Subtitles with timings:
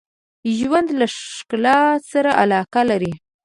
[0.57, 1.79] ژوندي له ښکلا
[2.11, 3.13] سره علاقه لري